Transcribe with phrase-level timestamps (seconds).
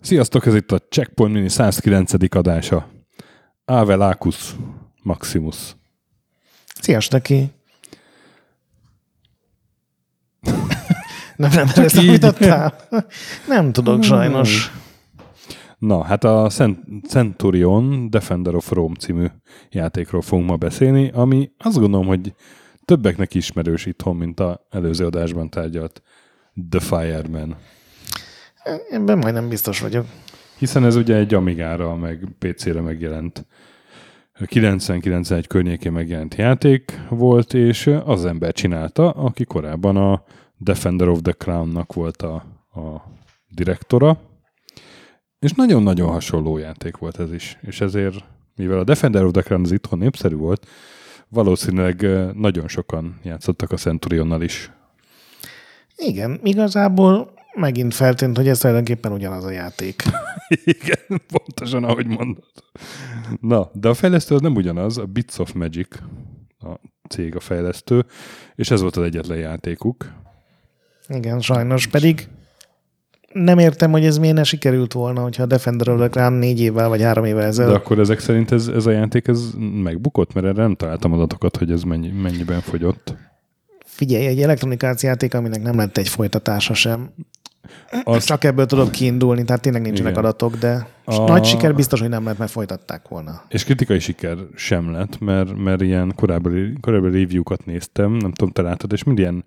[0.00, 2.12] Sziasztok, ez itt a Checkpoint Mini 109.
[2.34, 2.88] adása.
[3.64, 4.54] Ave Lacus
[5.02, 5.76] Maximus.
[6.80, 7.50] Sziasztok neki!
[11.36, 12.74] nem, nem, ezt számítottál?
[13.48, 14.72] Nem tudok sajnos.
[15.86, 19.26] Na, hát a Cent- Centurion Defender of Rome című
[19.70, 22.34] játékról fogunk ma beszélni, ami azt gondolom, hogy
[22.84, 26.02] többeknek ismerős itthon, mint a előző adásban tárgyalt
[26.70, 27.56] The Fireman.
[28.90, 30.06] Ebben majdnem biztos vagyok.
[30.58, 33.46] Hiszen ez ugye egy Amigára, meg PC-re megjelent
[34.38, 40.24] 90-91 környékén megjelent játék volt, és az ember csinálta, aki korábban a
[40.56, 42.34] Defender of the Crown-nak volt a,
[42.74, 43.02] a
[43.48, 44.18] direktora,
[45.44, 48.24] és nagyon-nagyon hasonló játék volt ez is, és ezért,
[48.56, 50.66] mivel a Defender of the Crown az itthon népszerű volt,
[51.28, 54.70] valószínűleg nagyon sokan játszottak a Centurionnal is.
[55.96, 60.02] Igen, igazából megint feltűnt, hogy ez tulajdonképpen ugyanaz a játék.
[60.78, 62.44] Igen, pontosan ahogy mondod.
[63.40, 65.96] Na, de a fejlesztő az nem ugyanaz, a Bits of Magic
[66.58, 68.04] a cég a fejlesztő,
[68.54, 70.12] és ez volt az egyetlen játékuk.
[71.08, 71.86] Igen, sajnos.
[71.86, 72.28] Pedig
[73.34, 77.02] nem értem, hogy ez miért ne sikerült volna, hogyha a Defender Crown négy évvel vagy
[77.02, 77.74] három évvel De ezelőtt.
[77.74, 79.50] akkor ezek szerint ez, ez a játék ez
[79.82, 83.14] megbukott, mert erre nem találtam adatokat, hogy ez mennyi, mennyiben fogyott.
[83.84, 87.10] Figyelj, egy elektronikált játék, aminek nem lett egy folytatása sem.
[88.04, 90.24] Azt, Csak ebből tudok kiindulni, tehát tényleg nincsenek Igen.
[90.24, 93.42] adatok, de A- nagy siker biztos, hogy nem lett, mert folytatták volna.
[93.48, 98.62] és kritikai siker sem lett, mert, mert ilyen korábbi, korábbi review-kat néztem, nem tudom, te
[98.62, 99.44] láttad, és mind ilyen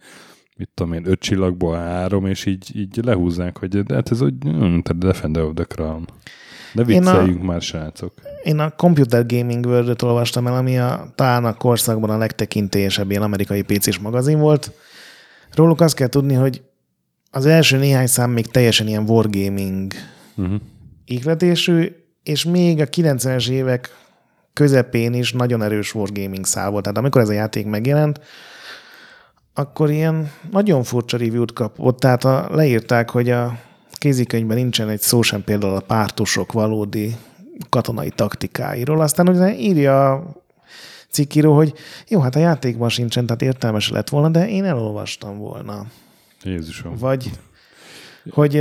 [0.57, 4.33] mit tudom én, öt csillagból három, és így, így lehúzzák, hogy de hát ez úgy,
[4.41, 6.07] hm, te Defender of the Crown.
[6.73, 8.13] De Én a- vicceljünk már, srácok.
[8.43, 13.21] Én a Computer Gaming world olvastam el, ami a, talán a korszakban a legtekintélyesebb ilyen
[13.21, 14.71] amerikai PC-s magazin volt.
[15.53, 16.61] Róluk azt kell tudni, hogy
[17.31, 19.91] az első néhány szám még teljesen ilyen wargaming
[20.35, 20.59] Uh-huh.
[21.05, 23.89] ihletésű, és még a 90-es évek
[24.53, 26.83] közepén is nagyon erős wargaming szál volt.
[26.83, 28.19] Tehát amikor ez a játék megjelent,
[29.57, 31.99] akkor ilyen nagyon furcsa review-t kapott.
[31.99, 33.59] Tehát a, leírták, hogy a
[33.91, 37.15] kézikönyvben nincsen egy szó sem például a pártusok valódi
[37.69, 39.01] katonai taktikáiról.
[39.01, 40.23] Aztán ugye írja a
[41.09, 41.73] cikkíró, hogy
[42.07, 45.85] jó, hát a játékban sincsen, tehát értelmes lett volna, de én elolvastam volna.
[46.43, 46.95] Jézusom.
[46.97, 47.31] Vagy
[48.29, 48.57] hogy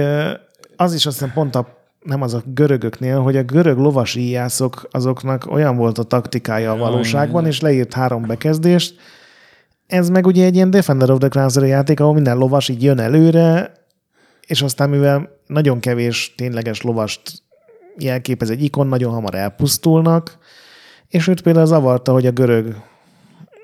[0.77, 4.89] az is azt hiszem pont a nem az a görögöknél, hogy a görög lovas íjászok,
[4.91, 8.95] azoknak olyan volt a taktikája a valóságban, és leírt három bekezdést.
[9.86, 12.98] Ez meg ugye egy ilyen Defender of the Crown játék, ahol minden lovas így jön
[12.98, 13.72] előre,
[14.47, 17.20] és aztán mivel nagyon kevés tényleges lovast
[17.98, 20.38] jelképez egy ikon, nagyon hamar elpusztulnak,
[21.08, 22.76] és őt például zavarta, hogy a görög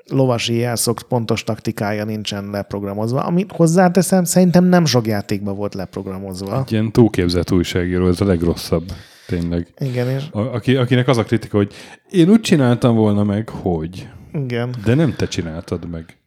[0.09, 6.59] lovasi jászok pontos taktikája nincsen leprogramozva, amit hozzáteszem, szerintem nem sok játékban volt leprogramozva.
[6.59, 8.83] Egy ilyen túlképzett újságíró, ez a legrosszabb,
[9.27, 9.67] tényleg.
[9.77, 11.73] Igen, és A, aki, akinek az a kritika, hogy
[12.09, 14.07] én úgy csináltam volna meg, hogy.
[14.33, 16.17] Igen, De nem te csináltad meg.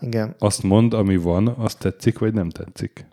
[0.00, 3.06] igen, Azt mond, ami van, azt tetszik, vagy nem tetszik.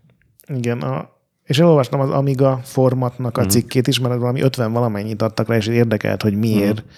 [0.47, 0.81] igen.
[0.81, 1.09] A,
[1.43, 5.67] és elolvastam az Amiga formatnak a cikkét is, mert valami 50 valamennyit adtak rá, és
[5.67, 6.89] érdekelt, hogy miért Mhm.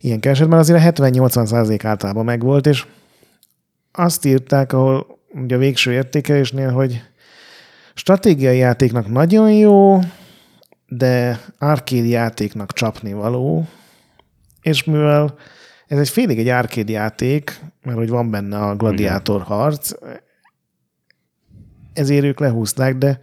[0.00, 2.86] ilyen keresett, mert azért a 70-80 százalék általában megvolt, és
[3.92, 7.02] azt írták, ahol ugye a végső értékelésnél, hogy
[7.94, 9.98] stratégiai játéknak nagyon jó,
[10.88, 13.66] de arcade játéknak csapni való,
[14.62, 15.34] és mivel
[15.88, 19.92] ez egy félig egy arcade játék, mert hogy van benne a gladiátor harc,
[21.92, 23.20] ezért ők lehúzták, de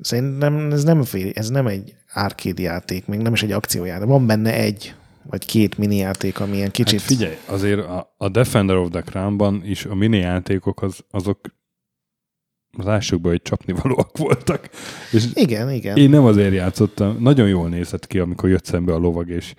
[0.00, 4.08] szerintem ez nem, fél, ez nem egy arcade játék, még nem is egy akciójáték.
[4.08, 4.94] Van benne egy
[5.30, 7.00] vagy két mini játék, ami ilyen kicsit...
[7.00, 11.40] Hát figyelj, azért a, a Defender of the Crown-ban is a mini játékok az, azok
[12.72, 14.70] lássuk be, hogy csapnivalóak voltak.
[15.12, 15.96] És Igen, igen.
[15.96, 19.54] én nem azért játszottam, nagyon jól nézett ki, amikor jött szembe a lovag, és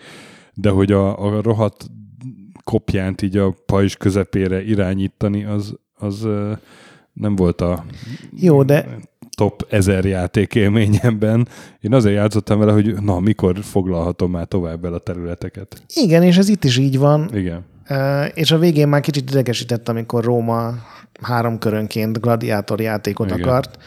[0.60, 1.86] de hogy a, a rohadt
[2.64, 6.28] kopjánt így a pajzs közepére irányítani, az, az
[7.14, 7.86] nem volt a
[8.36, 8.86] Jó, de
[9.38, 11.48] top 1000 játék élményemben.
[11.82, 15.84] Én azért játszottam vele, hogy na, mikor foglalhatom már tovább el a területeket.
[15.96, 17.30] igen, és ez itt is így van.
[17.34, 17.66] Igen.
[17.90, 20.74] Uh, és a végén már kicsit idegesített, amikor Róma
[21.22, 23.32] három körönként gladiátor játékot.
[23.32, 23.42] Igen.
[23.42, 23.78] akart.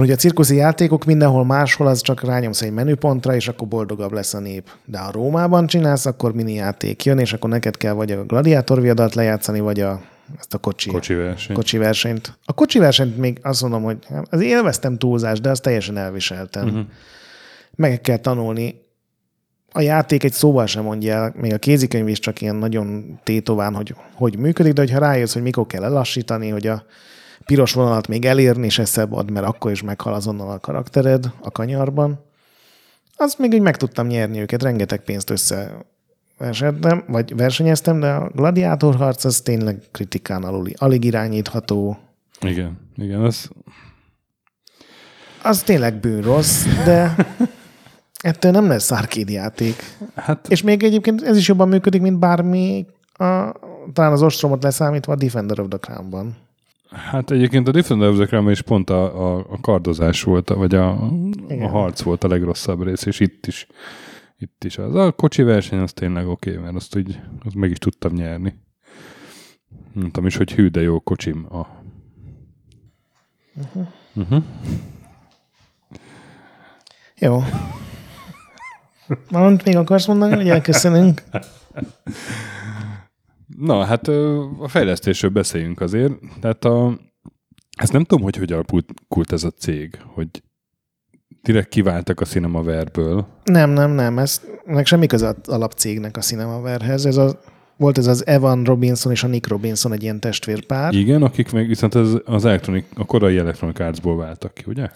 [0.00, 4.12] Mert ugye a cirkuszi játékok mindenhol máshol, az csak rányomsz egy menüpontra, és akkor boldogabb
[4.12, 4.70] lesz a nép.
[4.84, 8.80] De ha Rómában csinálsz, akkor mini játék jön, és akkor neked kell vagy a gladiátor
[8.80, 10.00] viadat lejátszani, vagy a,
[10.38, 11.56] ezt a kocsi, Kocsi verseny.
[11.56, 12.38] kocsi versenyt.
[12.44, 13.98] A kocsi versenyt még azt mondom, hogy
[14.30, 16.66] az élveztem túlzás, de azt teljesen elviseltem.
[16.66, 16.84] Uh-huh.
[17.74, 18.74] Meg kell tanulni
[19.72, 23.74] a játék egy szóval sem mondja el, még a kézikönyv is csak ilyen nagyon tétován,
[23.74, 26.84] hogy hogy működik, de hogyha rájössz, hogy mikor kell elassítani, hogy a
[27.50, 32.24] piros vonalat még elérni se szebb mert akkor is meghal azonnal a karaktered a kanyarban.
[33.16, 35.86] Azt még úgy meg tudtam nyerni őket, rengeteg pénzt össze
[36.38, 40.74] versenyeztem, vagy versenyeztem, de a gladiátor harc az tényleg kritikán aluli.
[40.78, 41.98] Alig irányítható.
[42.40, 43.50] Igen, igen, az...
[45.42, 47.14] Az tényleg bűnrossz, de
[48.30, 49.74] ettől nem lesz arcade játék.
[50.14, 50.48] Hát...
[50.48, 53.52] És még egyébként ez is jobban működik, mint bármi, a,
[53.92, 56.48] talán az ostromot leszámítva a Defender of the Crown-ban.
[56.90, 60.90] Hát egyébként a the Crown is pont a, a, a kardozás volt, vagy a,
[61.48, 63.66] a harc volt a legrosszabb rész, és itt is
[64.40, 64.94] itt is az.
[64.94, 68.54] A kocsi verseny az tényleg oké, okay, mert azt úgy azt meg is tudtam nyerni.
[69.92, 71.66] Mondtam is, hogy hű, de jó kocsim a...
[73.54, 73.86] Uh-huh.
[74.14, 74.42] Uh-huh.
[77.18, 77.42] Jó.
[79.30, 81.22] Valamit még akarsz mondani, hogy elköszönünk?
[83.56, 84.08] Na, hát
[84.58, 86.12] a fejlesztésről beszéljünk azért.
[86.40, 86.98] Tehát a,
[87.76, 90.28] ezt nem tudom, hogy hogy alakult ez a cég, hogy
[91.42, 93.26] direkt kiváltak a Cinemaverből.
[93.44, 94.18] Nem, nem, nem.
[94.18, 97.06] Ez, meg semmi köze alapcégnek a Cinemaverhez.
[97.06, 97.40] Ez a,
[97.80, 100.92] volt ez az Evan Robinson és a Nick Robinson egy ilyen testvérpár.
[100.92, 104.88] Igen, akik meg viszont az, az elektronik, a korai Electronic Arts-ból váltak ki, ugye?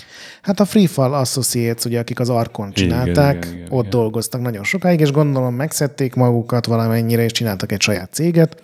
[0.43, 4.01] Hát a Freefall Associates, ugye, akik az Arkon csinálták, igen, igen, igen, ott igen.
[4.01, 8.63] dolgoztak nagyon sokáig, és gondolom megszedték magukat valamennyire, és csináltak egy saját céget.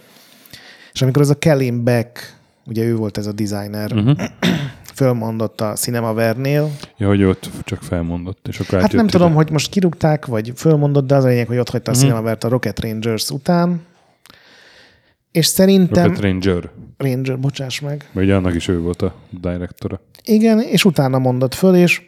[0.93, 4.19] És amikor ez a Kelly Beck, ugye ő volt ez a designer, uh-huh
[4.95, 6.71] fölmondott a Cinemavernél.
[6.97, 9.13] Ja, hogy ott csak felmondott, és akkor Hát nem ide.
[9.13, 11.99] tudom, hogy most kirúgták, vagy fölmondott, de az a lényeg, hogy ott hagyta a mm.
[11.99, 13.81] Cinemavert a Rocket Rangers után.
[15.33, 16.05] És szerintem...
[16.07, 16.71] Rocket Ranger.
[16.97, 18.09] Ranger, bocsáss meg.
[18.13, 20.01] Vagy annak is ő volt a direktora.
[20.25, 22.03] Igen, és utána mondott föl, és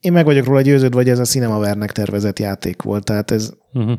[0.00, 3.04] én meg vagyok róla győződve, hogy ez a Cinemavernek tervezett játék volt.
[3.04, 3.52] Tehát ez...
[3.72, 3.98] Uh-huh.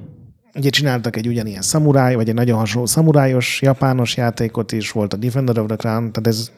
[0.56, 5.18] Ugye csináltak egy ugyanilyen szamuráj, vagy egy nagyon hasonló szamurájos, japános játékot is, volt a
[5.18, 6.52] Defender of the Crown, tehát ez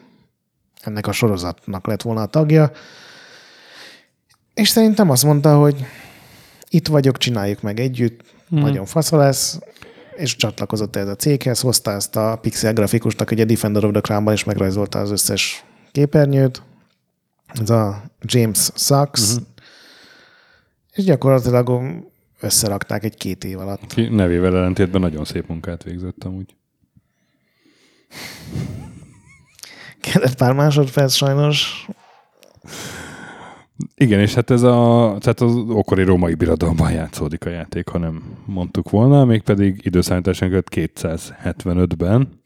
[0.82, 2.72] ennek a sorozatnak lett volna a tagja.
[4.54, 5.86] És szerintem azt mondta, hogy
[6.70, 8.22] itt vagyok, csináljuk meg együtt,
[8.56, 8.60] mm.
[8.60, 9.60] nagyon fasza lesz,
[10.16, 14.34] és csatlakozott ez a céghez, hozta ezt a pixel grafikusnak, ugye Defender of the Crown-ban
[14.34, 16.62] is megrajzolta az összes képernyőt,
[17.62, 19.48] ez a James Sachs, uh-huh.
[20.94, 21.82] és gyakorlatilag
[22.40, 23.94] összerakták egy két év alatt.
[23.94, 26.56] Ki nevével ellentétben nagyon szép munkát végzett amúgy.
[30.00, 31.88] Kellett pár másodperc sajnos.
[33.96, 38.24] Igen, és hát ez a, tehát az okori római birodalomban játszódik a játék, ha nem
[38.46, 42.40] mondtuk volna, mégpedig időszámításon 275-ben,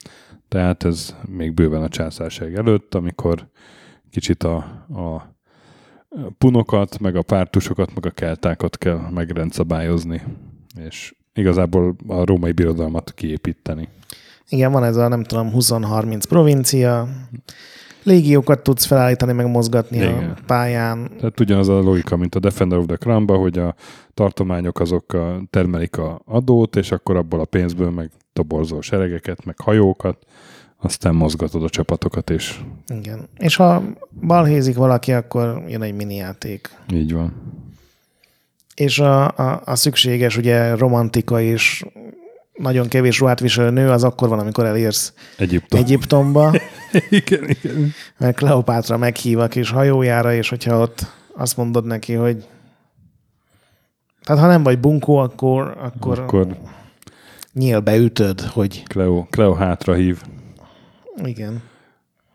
[0.48, 3.48] tehát ez még bőven a császárság előtt, amikor
[4.12, 4.56] kicsit a,
[4.90, 5.36] a
[6.38, 10.22] punokat, meg a pártusokat, meg a keltákat kell megrendszabályozni,
[10.76, 13.88] és igazából a római birodalmat kiépíteni.
[14.50, 17.08] Igen, van ez a nem tudom 20-30 provincia,
[18.08, 20.36] légiókat tudsz felállítani, meg mozgatni Igen.
[20.38, 21.10] a pályán.
[21.18, 23.76] Tehát ugyanaz a logika, mint a Defender of the crown hogy a
[24.14, 29.56] tartományok azok a, termelik a adót, és akkor abból a pénzből meg toborzol seregeket, meg
[29.60, 30.18] hajókat,
[30.78, 32.60] aztán mozgatod a csapatokat, és...
[32.88, 33.28] Igen.
[33.38, 33.84] És ha
[34.22, 36.70] balhézik valaki, akkor jön egy mini játék.
[36.94, 37.34] Így van.
[38.76, 41.86] És a, a, a szükséges ugye romantika és
[42.58, 45.80] nagyon kevés ruhát viselő nő, az akkor van, amikor elérsz Egyiptom.
[45.80, 46.54] Egyiptomba.
[47.10, 47.94] igen, igen.
[48.18, 52.48] Mert Kleopátra meghív a kis hajójára, és hogyha ott azt mondod neki, hogy
[54.24, 56.48] tehát ha nem vagy bunkó, akkor, akkor, akkor
[57.54, 58.84] nyíl beütöd, hogy...
[58.88, 60.22] Cleo, Cleo hátra hív.
[61.24, 61.62] Igen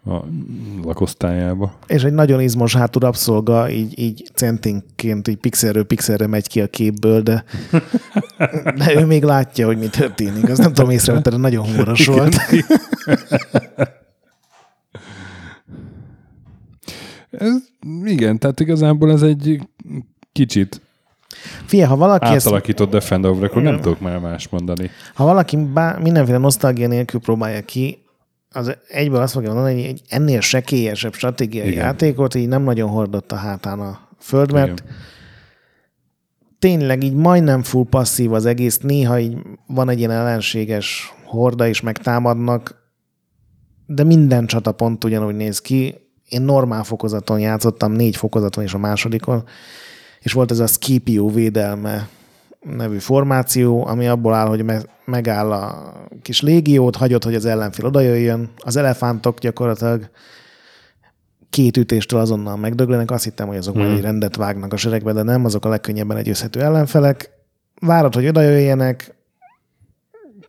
[0.04, 0.24] a
[0.84, 1.78] lakosztályába.
[1.86, 6.66] És egy nagyon izmos hátú rabszolga így, így centinként, így pixelről pixelre megy ki a
[6.66, 7.44] képből, de,
[8.78, 10.48] de ő még látja, hogy mi történik.
[10.48, 12.34] Az nem tudom észrevenni, de nagyon humoros volt.
[17.30, 17.52] ez,
[18.04, 19.60] igen, tehát igazából ez egy
[20.32, 20.80] kicsit
[21.66, 23.02] Fie, ha valaki átalakított ezt...
[23.02, 24.90] Defender of Record, nem tudok már más mondani.
[25.14, 28.01] Ha valaki bá, mindenféle nosztalgia nélkül próbálja ki,
[28.52, 31.84] az egyből azt fogja mondani, hogy egy ennél sekélyesebb stratégiai Igen.
[31.84, 34.94] játékot így nem nagyon hordott a hátán a föld, mert Igen.
[36.58, 41.80] tényleg így majdnem full passzív az egész, néha így van egy ilyen ellenséges horda is
[41.80, 42.80] megtámadnak,
[43.86, 45.94] de minden csatapont ugyanúgy néz ki.
[46.28, 49.44] Én normál fokozaton játszottam, négy fokozaton és a másodikon,
[50.20, 52.08] és volt ez a Scipio védelme
[52.62, 54.64] nevű formáció, ami abból áll, hogy
[55.04, 55.92] megáll a
[56.22, 58.50] kis légiót, hagyod, hogy az ellenfél odajöjjön.
[58.56, 60.10] Az elefántok gyakorlatilag
[61.50, 63.10] két ütéstől azonnal megdöglenek.
[63.10, 63.82] Azt hittem, hogy azok hmm.
[63.82, 67.30] majd egy rendet vágnak a seregbe, de nem, azok a legkönnyebben egyőzhető ellenfelek.
[67.80, 69.14] várod, hogy oda jöjjenek,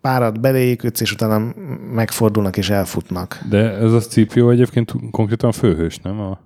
[0.02, 1.54] párat beléjük ütsz, és utána
[1.94, 3.40] megfordulnak és elfutnak.
[3.50, 6.20] De ez a Scipio egyébként konkrétan főhős, nem?
[6.20, 6.40] A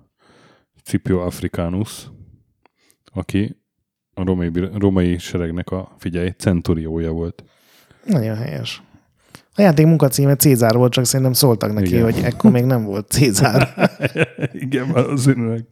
[0.82, 2.10] Scipio Africanus,
[3.12, 3.57] aki
[4.18, 7.44] a romai, romai seregnek a, figyelj, centuriója volt.
[8.04, 8.82] Nagyon helyes.
[9.54, 12.02] A játék munkacíme Cézár volt, csak szerintem szóltak neki, Igen.
[12.02, 13.68] hogy ekkor még nem volt Cézár.
[14.52, 15.64] Igen, valószínűleg.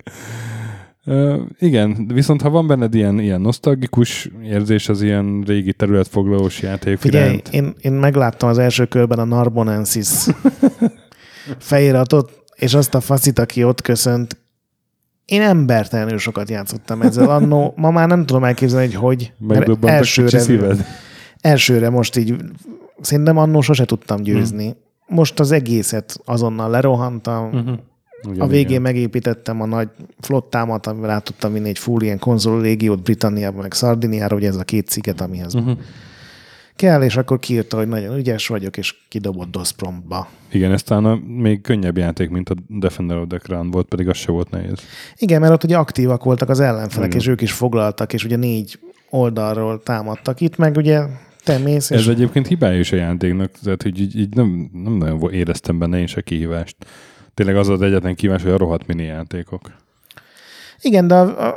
[1.05, 6.99] Uh, igen, viszont ha van benned ilyen, ilyen nosztalgikus érzés az ilyen régi területfoglalós játék
[6.99, 10.09] Figyelj, én, én megláttam az első körben a Narbonensis
[11.59, 14.37] feliratot, és azt a faszit, aki ott köszönt,
[15.27, 17.31] én embertelenül sokat játszottam ezzel.
[17.31, 19.33] Annó, ma már nem tudom elképzelni, hogy hogy.
[19.39, 20.77] Mert elsőre,
[21.41, 22.35] elsőre most így,
[23.01, 24.65] szerintem annó sose tudtam győzni.
[24.65, 24.77] Hmm.
[25.17, 27.51] Most az egészet azonnal lerohantam,
[28.29, 28.83] Ugyan, a végén igen.
[28.83, 29.89] megépítettem a nagy
[30.21, 34.57] flottámat, amivel át tudtam vinni egy full ilyen konzol légiót Britanniába, meg Szardiniára, hogy ez
[34.57, 35.79] a két sziget, amihez uh-huh.
[36.77, 40.29] Kell, és akkor kiírta, hogy nagyon ügyes vagyok, és kidobott DOS-promptba.
[40.53, 44.17] Igen, ez talán még könnyebb játék, mint a Defender of the Crown volt, pedig az
[44.17, 44.79] se volt nehéz.
[45.17, 47.21] Igen, mert ott ugye aktívak voltak az ellenfelek, igen.
[47.21, 48.79] és ők is foglaltak, és ugye négy
[49.11, 50.41] oldalról támadtak.
[50.41, 51.03] Itt meg ugye
[51.45, 52.07] te mész, Ez és...
[52.07, 56.07] egyébként hibája is a játéknak, tehát hogy így, így nem, nem nagyon éreztem benne én
[56.07, 56.77] se kihívást
[57.37, 59.73] tényleg az az egyetlen kívás, hogy a rohadt mini játékok.
[60.81, 61.57] Igen, de a, a,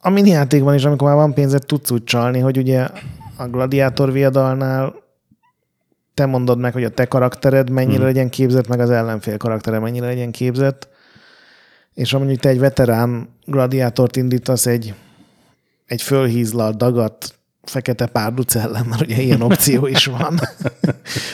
[0.00, 2.88] a mini játékban is, amikor már van pénzed, tudsz úgy csalni, hogy ugye
[3.36, 4.94] a gladiátor viadalnál
[6.14, 8.06] te mondod meg, hogy a te karaktered mennyire hmm.
[8.06, 10.88] legyen képzett, meg az ellenfél karaktere mennyire legyen képzett,
[11.94, 14.94] és amúgy te egy veterán gladiátort indítasz egy,
[15.86, 20.40] egy fölhízlal dagat fekete párduc ellen, mert ugye ilyen opció is van,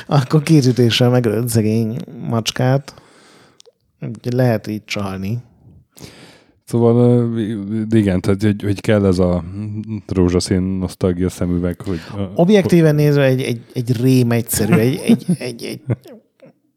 [0.06, 1.96] akkor kézütéssel megölöd szegény
[2.28, 2.94] macskát.
[4.30, 5.38] Lehet így csalni.
[6.70, 7.30] Szóval
[7.90, 9.44] igen, tehát hogy, hogy kell ez a
[10.06, 11.98] rózsaszín nosztalgia szemüveg, hogy...
[12.34, 15.80] Objektíven nézve egy, egy, egy rém egyszerű, egy, egy, egy, egy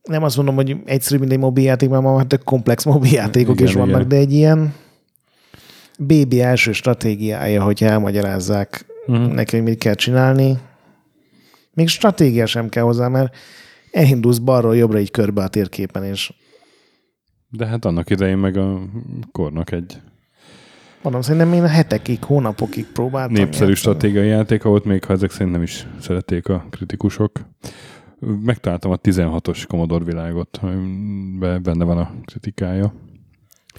[0.04, 3.68] nem azt mondom, hogy egyszerű, mint egy mobiljáték, mert ma már tök komplex mobiljátékok igen,
[3.68, 4.08] is vannak, igen.
[4.08, 4.74] de egy ilyen
[6.00, 9.34] BB első stratégiája, hogyha elmagyarázzák uh-huh.
[9.34, 10.58] neki, hogy mit kell csinálni.
[11.74, 13.36] Még stratégia sem kell hozzá, mert
[13.92, 16.34] elindulsz balról jobbra így körbe a térképen, és
[17.58, 18.82] de hát annak idején meg a
[19.32, 20.02] kornak egy
[21.02, 23.34] Mondom, szerintem én hetekig, hónapokig próbáltam.
[23.34, 23.76] Népszerű játszani.
[23.76, 27.32] stratégiai játék, ahol még ha ezek szerint nem is szerették a kritikusok.
[28.20, 30.60] Megtaláltam a 16-os Commodore világot,
[31.40, 32.94] benne van a kritikája.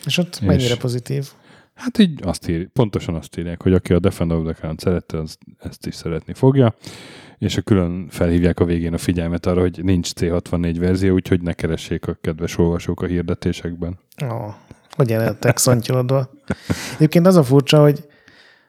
[0.07, 1.29] És ott és mennyire pozitív?
[1.75, 5.19] Hát így azt ír, pontosan azt írják, hogy aki a Defender of the Crown szerette,
[5.19, 6.75] az ezt is szeretni fogja
[7.45, 11.53] és a külön felhívják a végén a figyelmet arra, hogy nincs C64 verzió, úgyhogy ne
[11.53, 13.99] keressék a kedves olvasók a hirdetésekben.
[14.25, 14.55] Ó,
[14.91, 16.31] hogy jelentek szantyolodva.
[16.95, 18.09] Egyébként az a furcsa, hogy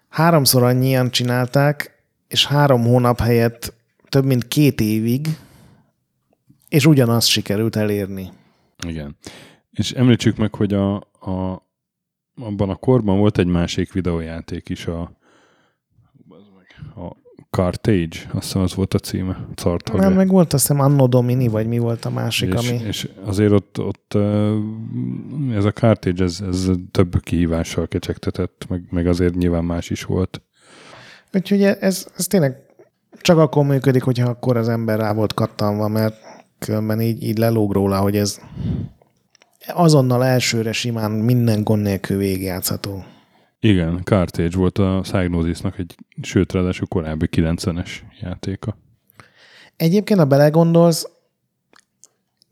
[0.10, 3.74] háromszor annyian csinálták, és három hónap helyett
[4.10, 5.28] több mint két évig,
[6.70, 8.32] és ugyanazt sikerült elérni.
[8.88, 9.18] Igen.
[9.72, 11.68] És említsük meg, hogy a, a,
[12.36, 15.02] abban a korban volt egy másik videójáték is, a,
[16.96, 17.24] a
[17.56, 19.48] Cartage, azt hiszem az volt a címe.
[19.56, 20.00] Cartage.
[20.00, 22.80] Nem, meg volt azt hiszem Anno Domini, vagy mi volt a másik, és, ami...
[22.88, 24.18] És azért ott, ott
[25.54, 30.42] ez a Cartage, ez, ez több kihívással kecsegtetett, meg, meg azért nyilván más is volt.
[31.34, 32.58] Úgyhogy ez, ez tényleg
[33.22, 36.16] csak akkor működik, hogyha akkor az ember rá volt kattanva, mert
[36.60, 38.40] különben így, így lelóg róla, hogy ez
[39.68, 43.04] azonnal elsőre simán minden gond nélkül végigjátszható.
[43.66, 47.90] Igen, Cartage volt a Psygnosisnak egy, sőt, ráadásul korábbi 90-es
[48.22, 48.78] játéka.
[49.76, 51.10] Egyébként, ha belegondolsz,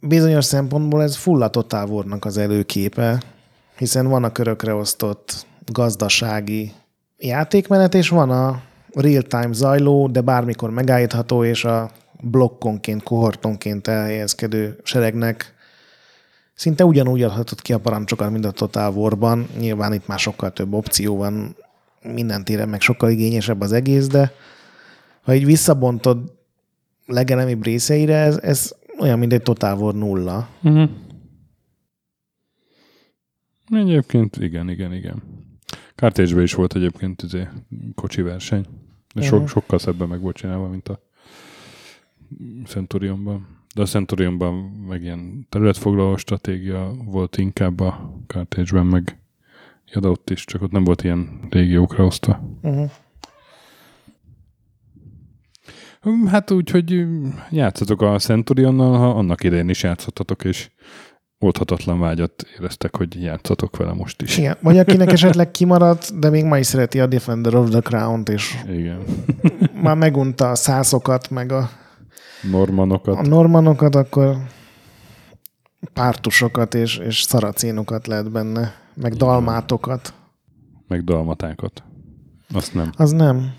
[0.01, 3.21] bizonyos szempontból ez full a Total War-nak az előképe,
[3.77, 6.71] hiszen van a körökre osztott gazdasági
[7.17, 8.61] játékmenet, és van a
[8.93, 11.91] real-time zajló, de bármikor megállítható, és a
[12.21, 15.52] blokkonként, kohortonként elhelyezkedő seregnek
[16.53, 19.47] szinte ugyanúgy adhatott ki a parancsokat, mint a Total War-ban.
[19.59, 21.55] Nyilván itt már sokkal több opció van,
[22.01, 24.31] minden téren meg sokkal igényesebb az egész, de
[25.21, 26.31] ha így visszabontod
[27.05, 30.49] legelemibb részeire, ez, ez olyan, mint egy Total War nulla.
[30.63, 30.89] Uh-huh.
[33.71, 35.23] Egyébként igen, igen, igen.
[35.95, 37.47] cartage is volt egyébként izé,
[37.95, 38.65] kocsi verseny.
[39.13, 39.49] De so, uh-huh.
[39.49, 40.99] sokkal szebben meg volt csinálva, mint a
[42.65, 43.47] Centurionban.
[43.73, 44.53] De a Centurionban
[44.87, 49.17] meg ilyen területfoglaló stratégia volt inkább a Carthage-ben, meg
[49.93, 52.57] ja, de ott is, csak ott nem volt ilyen régiókra osztva.
[52.61, 52.89] Uh-huh.
[56.27, 57.05] Hát úgy, hogy
[57.49, 60.69] játszatok a Centurionnal, ha annak idején is játszottatok, és
[61.39, 64.37] oldhatatlan vágyat éreztek, hogy játszatok vele most is.
[64.37, 64.57] Igen.
[64.61, 68.55] Vagy akinek esetleg kimaradt, de még ma is szereti a Defender of the Crown-t, és
[68.69, 68.99] Igen.
[69.81, 71.69] már megunta a szászokat, meg a,
[72.51, 73.17] Normanokat.
[73.17, 74.37] a normanokat, akkor
[75.93, 80.13] pártusokat és, és szaracénokat lehet benne, meg dalmátokat.
[80.87, 81.83] meg dalmatákat.
[82.53, 82.91] Azt nem.
[82.97, 83.53] Az nem.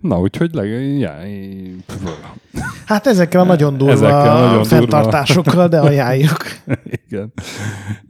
[0.00, 0.68] Na, úgyhogy leg...
[0.98, 1.16] Já,
[2.86, 4.64] Hát ezekkel a nagyon durva Ezekkel a nagyon durva.
[4.64, 6.36] fenntartásokkal, de ajánljuk.
[7.06, 7.32] igen.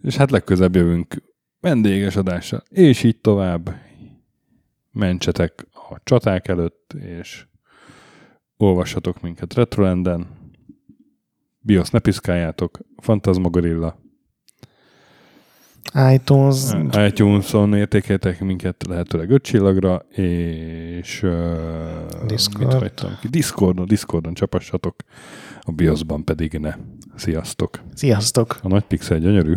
[0.02, 1.22] És hát legközebb jövünk
[1.60, 3.74] vendéges adással, és így tovább.
[4.92, 7.46] Mentsetek a csaták előtt, és
[8.60, 10.26] olvassatok minket Retrolanden.
[11.60, 13.98] BIOS ne piszkáljátok, Fantasmagorilla.
[16.12, 16.70] iTunes,
[17.06, 21.30] iTunes-on értékeltek minket lehetőleg 5 csillagra, és uh,
[22.26, 22.66] Discord.
[22.66, 23.28] mit hagytam ki?
[23.28, 24.94] Discordon, Discordon csapassatok,
[25.60, 26.74] a BIOS-ban pedig ne.
[27.14, 27.80] Sziasztok!
[27.94, 28.58] sziasztok!
[28.62, 29.54] A nagy pixel gyönyörű.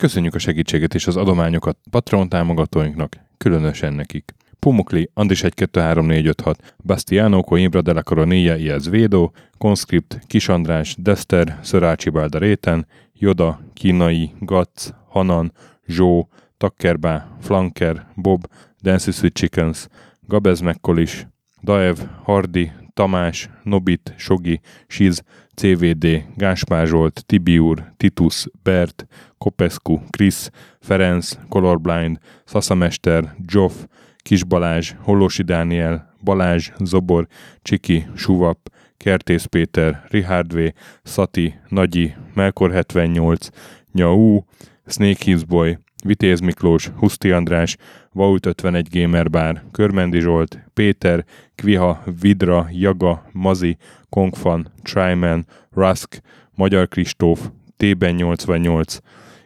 [0.00, 4.34] Köszönjük a segítséget és az adományokat Patreon támogatóinknak, különösen nekik.
[4.58, 9.32] Pumukli, Andris 1 2 3 4 5 6, Bastiano, Coimbra de la Coronilla y Védó,
[9.58, 15.52] Conscript, Kis András, Dester, Szörácsi Bálda Réten, Joda, Kínai, Gatz, Hanan,
[15.86, 18.46] Zsó, Takkerbá, Flanker, Bob,
[18.82, 19.88] Dancy Sweet Chickens,
[20.26, 21.26] Gabez Mekkolis,
[21.62, 25.22] Daev, Hardi, Tamás, Nobit, Sogi, Siz,
[25.60, 29.06] CVD, Gáspár Zsolt, Tibiur, Titus, Bert,
[29.38, 30.50] Kopescu, Krisz,
[30.80, 33.72] Ferenc, Colorblind, Szaszamester, Joff,
[34.16, 37.26] Kis Balázs, Hollósi Dániel, Balázs, Zobor,
[37.62, 38.58] Csiki, Suvap,
[38.96, 40.58] Kertész Péter, Richard V,
[41.02, 43.48] Szati, Nagyi, Melkor 78,
[43.92, 44.40] Nyau,
[44.86, 47.76] Snake Hills Boy, Vitéz Miklós, Huszti András,
[48.12, 51.24] Vaut 51 Gamer Bar, Körmendi Zsolt, Péter,
[51.54, 53.76] Kviha, Vidra, Jaga, Mazi,
[54.10, 56.20] Kongfan, Tryman, Rusk,
[56.54, 58.98] Magyar Kristóf, T-ben 88,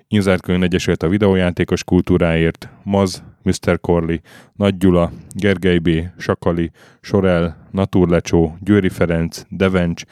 [0.08, 3.80] Inzárkönyv Egyesület a videójátékos kultúráért, Maz, Mr.
[3.80, 4.16] Corley,
[4.52, 10.02] Nagy Gyula, Gergely B., Sakali, Sorel, Naturlecsó, Győri Ferenc, Devencs,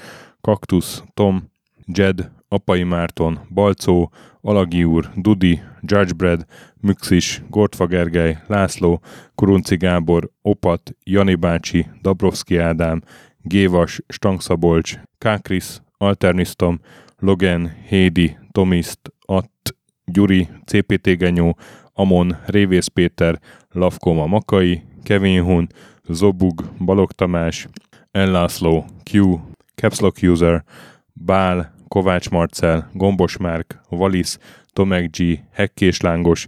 [0.41, 1.51] Kaktusz, Tom,
[1.87, 6.45] Jed, Apai Márton, Balcó, Alagi úr, Dudi, Judgebred,
[6.81, 9.01] Müxis, Gortfa Gergely, László,
[9.35, 13.03] Kurunci Gábor, Opat, Jani bácsi, Dabrowski Ádám,
[13.43, 16.81] Gévas, Stangszabolcs, Kákris, Alternisztom,
[17.19, 21.57] Logan, Hédi, Tomiszt, Att, Gyuri, CPT Genyó,
[21.93, 25.67] Amon, Révész Péter, Lavkoma Makai, Kevin Hun,
[26.09, 27.69] Zobug, Balog Tamás,
[28.11, 29.39] Ellászló, Q,
[29.75, 30.65] Capslock User,
[31.13, 34.39] Bál, Kovács Marcel, Gombos Márk, Valisz,
[34.73, 36.47] Tomek G, Hekkés Lángos,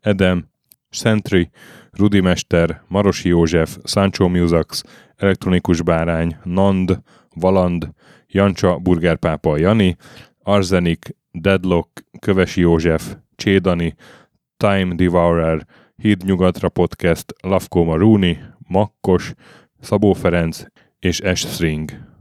[0.00, 0.48] Edem,
[0.90, 1.50] Sentry,
[1.96, 4.82] Rudimester, Marosi József, Sancho Musax,
[5.16, 7.02] Elektronikus Bárány, Nand,
[7.34, 7.88] Valand,
[8.28, 9.96] Jancsa, Burgerpápa Jani,
[10.42, 13.94] Arzenik, Deadlock, Kövesi József, Csédani,
[14.56, 19.32] Time Devourer, Híd Nyugatra Podcast, Lavkó Maruni, Makkos,
[19.80, 20.62] Szabó Ferenc
[20.98, 21.38] és S.
[21.38, 22.13] String.